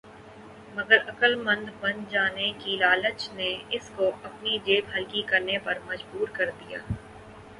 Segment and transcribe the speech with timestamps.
[0.75, 5.77] مگر عقل مند بن جانے کی لالچ نے اس کو اپنی جیب ہلکی کرنے پر
[5.85, 6.79] مجبور کر دیا۔